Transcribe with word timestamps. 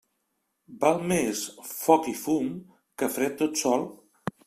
Val 0.83 0.97
més 1.11 1.43
foc 1.73 2.09
i 2.15 2.17
fum 2.25 2.51
que 3.03 3.15
fred 3.19 3.41
tot 3.45 3.65
sol. 3.67 3.91